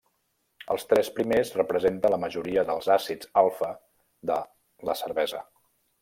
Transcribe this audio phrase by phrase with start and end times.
[0.75, 3.69] Els tres primers representen la majoria dels àcids alfa
[4.31, 4.39] de
[4.91, 5.43] la cervesa.